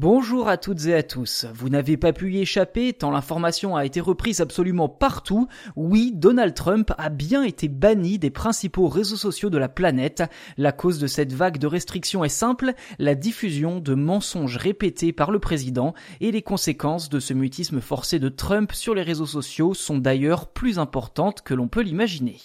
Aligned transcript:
Bonjour 0.00 0.48
à 0.48 0.58
toutes 0.58 0.86
et 0.86 0.94
à 0.94 1.02
tous. 1.02 1.44
Vous 1.52 1.70
n'avez 1.70 1.96
pas 1.96 2.12
pu 2.12 2.32
y 2.32 2.38
échapper 2.38 2.92
tant 2.92 3.10
l'information 3.10 3.74
a 3.74 3.84
été 3.84 4.00
reprise 4.00 4.40
absolument 4.40 4.88
partout. 4.88 5.48
Oui, 5.74 6.12
Donald 6.14 6.54
Trump 6.54 6.92
a 6.98 7.08
bien 7.08 7.42
été 7.42 7.66
banni 7.66 8.16
des 8.20 8.30
principaux 8.30 8.86
réseaux 8.86 9.16
sociaux 9.16 9.50
de 9.50 9.58
la 9.58 9.68
planète. 9.68 10.22
La 10.56 10.70
cause 10.70 11.00
de 11.00 11.08
cette 11.08 11.32
vague 11.32 11.58
de 11.58 11.66
restrictions 11.66 12.22
est 12.22 12.28
simple, 12.28 12.74
la 13.00 13.16
diffusion 13.16 13.80
de 13.80 13.94
mensonges 13.94 14.56
répétés 14.56 15.12
par 15.12 15.32
le 15.32 15.40
président 15.40 15.94
et 16.20 16.30
les 16.30 16.42
conséquences 16.42 17.08
de 17.08 17.18
ce 17.18 17.34
mutisme 17.34 17.80
forcé 17.80 18.20
de 18.20 18.28
Trump 18.28 18.70
sur 18.70 18.94
les 18.94 19.02
réseaux 19.02 19.26
sociaux 19.26 19.74
sont 19.74 19.98
d'ailleurs 19.98 20.52
plus 20.52 20.78
importantes 20.78 21.42
que 21.42 21.54
l'on 21.54 21.66
peut 21.66 21.82
l'imaginer. 21.82 22.38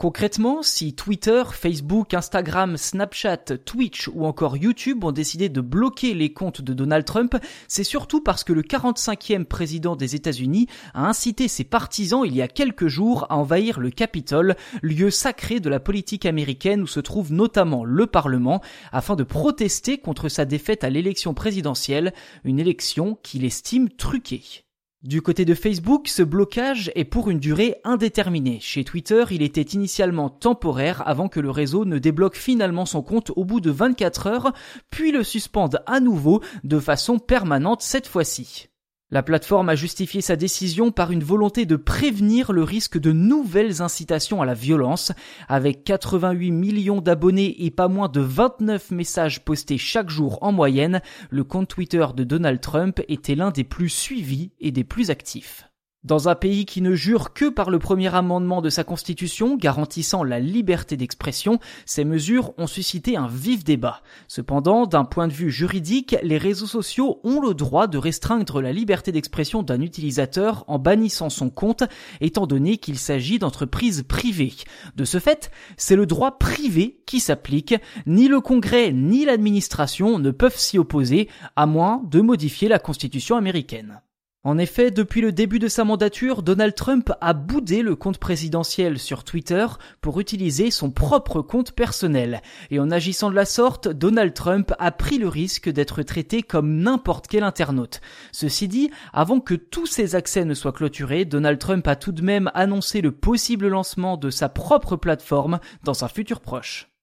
Concrètement, 0.00 0.62
si 0.62 0.94
Twitter, 0.94 1.42
Facebook, 1.50 2.14
Instagram, 2.14 2.76
Snapchat, 2.76 3.58
Twitch 3.64 4.08
ou 4.14 4.26
encore 4.26 4.56
YouTube 4.56 5.02
ont 5.02 5.10
décidé 5.10 5.48
de 5.48 5.60
bloquer 5.60 6.14
les 6.14 6.32
comptes 6.32 6.62
de 6.62 6.72
Donald 6.72 7.04
Trump, 7.04 7.36
c'est 7.66 7.82
surtout 7.82 8.20
parce 8.20 8.44
que 8.44 8.52
le 8.52 8.62
45e 8.62 9.44
président 9.44 9.96
des 9.96 10.14
États-Unis 10.14 10.68
a 10.94 11.08
incité 11.08 11.48
ses 11.48 11.64
partisans 11.64 12.22
il 12.24 12.36
y 12.36 12.42
a 12.42 12.46
quelques 12.46 12.86
jours 12.86 13.26
à 13.28 13.38
envahir 13.38 13.80
le 13.80 13.90
Capitole, 13.90 14.54
lieu 14.82 15.10
sacré 15.10 15.58
de 15.58 15.68
la 15.68 15.80
politique 15.80 16.26
américaine 16.26 16.82
où 16.82 16.86
se 16.86 17.00
trouve 17.00 17.32
notamment 17.32 17.84
le 17.84 18.06
Parlement, 18.06 18.62
afin 18.92 19.16
de 19.16 19.24
protester 19.24 19.98
contre 19.98 20.28
sa 20.28 20.44
défaite 20.44 20.84
à 20.84 20.90
l'élection 20.90 21.34
présidentielle, 21.34 22.14
une 22.44 22.60
élection 22.60 23.18
qu'il 23.24 23.44
estime 23.44 23.88
truquée. 23.88 24.67
Du 25.04 25.22
côté 25.22 25.44
de 25.44 25.54
Facebook, 25.54 26.08
ce 26.08 26.24
blocage 26.24 26.90
est 26.96 27.04
pour 27.04 27.30
une 27.30 27.38
durée 27.38 27.76
indéterminée. 27.84 28.58
Chez 28.60 28.82
Twitter, 28.82 29.24
il 29.30 29.42
était 29.42 29.62
initialement 29.62 30.28
temporaire 30.28 31.06
avant 31.06 31.28
que 31.28 31.38
le 31.38 31.52
réseau 31.52 31.84
ne 31.84 31.98
débloque 31.98 32.34
finalement 32.34 32.84
son 32.84 33.02
compte 33.02 33.30
au 33.36 33.44
bout 33.44 33.60
de 33.60 33.70
24 33.70 34.26
heures, 34.26 34.52
puis 34.90 35.12
le 35.12 35.22
suspende 35.22 35.84
à 35.86 36.00
nouveau 36.00 36.42
de 36.64 36.80
façon 36.80 37.20
permanente 37.20 37.80
cette 37.80 38.08
fois-ci. 38.08 38.70
La 39.10 39.22
plateforme 39.22 39.70
a 39.70 39.74
justifié 39.74 40.20
sa 40.20 40.36
décision 40.36 40.90
par 40.90 41.12
une 41.12 41.24
volonté 41.24 41.64
de 41.64 41.76
prévenir 41.76 42.52
le 42.52 42.62
risque 42.62 42.98
de 42.98 43.10
nouvelles 43.10 43.80
incitations 43.80 44.42
à 44.42 44.44
la 44.44 44.52
violence. 44.52 45.12
Avec 45.48 45.82
88 45.82 46.50
millions 46.50 47.00
d'abonnés 47.00 47.64
et 47.64 47.70
pas 47.70 47.88
moins 47.88 48.08
de 48.08 48.20
29 48.20 48.90
messages 48.90 49.42
postés 49.46 49.78
chaque 49.78 50.10
jour 50.10 50.38
en 50.42 50.52
moyenne, 50.52 51.00
le 51.30 51.42
compte 51.42 51.68
Twitter 51.68 52.04
de 52.14 52.22
Donald 52.22 52.60
Trump 52.60 53.00
était 53.08 53.34
l'un 53.34 53.50
des 53.50 53.64
plus 53.64 53.88
suivis 53.88 54.50
et 54.60 54.72
des 54.72 54.84
plus 54.84 55.08
actifs. 55.08 55.67
Dans 56.04 56.28
un 56.28 56.36
pays 56.36 56.64
qui 56.64 56.80
ne 56.80 56.94
jure 56.94 57.32
que 57.32 57.48
par 57.48 57.70
le 57.70 57.80
premier 57.80 58.14
amendement 58.14 58.62
de 58.62 58.70
sa 58.70 58.84
constitution 58.84 59.56
garantissant 59.56 60.22
la 60.22 60.38
liberté 60.38 60.96
d'expression, 60.96 61.58
ces 61.86 62.04
mesures 62.04 62.52
ont 62.56 62.68
suscité 62.68 63.16
un 63.16 63.26
vif 63.26 63.64
débat. 63.64 64.00
Cependant, 64.28 64.86
d'un 64.86 65.04
point 65.04 65.26
de 65.26 65.32
vue 65.32 65.50
juridique, 65.50 66.14
les 66.22 66.38
réseaux 66.38 66.68
sociaux 66.68 67.18
ont 67.24 67.40
le 67.40 67.52
droit 67.52 67.88
de 67.88 67.98
restreindre 67.98 68.62
la 68.62 68.72
liberté 68.72 69.10
d'expression 69.10 69.64
d'un 69.64 69.80
utilisateur 69.80 70.64
en 70.68 70.78
bannissant 70.78 71.30
son 71.30 71.50
compte, 71.50 71.82
étant 72.20 72.46
donné 72.46 72.76
qu'il 72.76 72.96
s'agit 72.96 73.40
d'entreprises 73.40 74.04
privées. 74.04 74.54
De 74.94 75.04
ce 75.04 75.18
fait, 75.18 75.50
c'est 75.76 75.96
le 75.96 76.06
droit 76.06 76.38
privé 76.38 77.02
qui 77.06 77.18
s'applique, 77.18 77.74
ni 78.06 78.28
le 78.28 78.40
Congrès 78.40 78.92
ni 78.92 79.24
l'administration 79.24 80.20
ne 80.20 80.30
peuvent 80.30 80.56
s'y 80.56 80.78
opposer, 80.78 81.28
à 81.56 81.66
moins 81.66 82.04
de 82.08 82.20
modifier 82.20 82.68
la 82.68 82.78
constitution 82.78 83.36
américaine. 83.36 84.00
En 84.48 84.56
effet, 84.56 84.90
depuis 84.90 85.20
le 85.20 85.30
début 85.30 85.58
de 85.58 85.68
sa 85.68 85.84
mandature, 85.84 86.42
Donald 86.42 86.74
Trump 86.74 87.12
a 87.20 87.34
boudé 87.34 87.82
le 87.82 87.96
compte 87.96 88.16
présidentiel 88.16 88.98
sur 88.98 89.22
Twitter 89.22 89.66
pour 90.00 90.20
utiliser 90.20 90.70
son 90.70 90.90
propre 90.90 91.42
compte 91.42 91.72
personnel. 91.72 92.40
Et 92.70 92.80
en 92.80 92.90
agissant 92.90 93.28
de 93.28 93.34
la 93.34 93.44
sorte, 93.44 93.88
Donald 93.88 94.32
Trump 94.32 94.72
a 94.78 94.90
pris 94.90 95.18
le 95.18 95.28
risque 95.28 95.68
d'être 95.68 96.02
traité 96.02 96.42
comme 96.42 96.78
n'importe 96.78 97.26
quel 97.26 97.42
internaute. 97.42 98.00
Ceci 98.32 98.68
dit, 98.68 98.90
avant 99.12 99.40
que 99.40 99.52
tous 99.52 99.84
ses 99.84 100.14
accès 100.14 100.46
ne 100.46 100.54
soient 100.54 100.72
clôturés, 100.72 101.26
Donald 101.26 101.58
Trump 101.58 101.86
a 101.86 101.94
tout 101.94 102.12
de 102.12 102.22
même 102.22 102.50
annoncé 102.54 103.02
le 103.02 103.12
possible 103.12 103.68
lancement 103.68 104.16
de 104.16 104.30
sa 104.30 104.48
propre 104.48 104.96
plateforme 104.96 105.60
dans 105.84 106.04
un 106.04 106.08
futur 106.08 106.40
proche. 106.40 106.88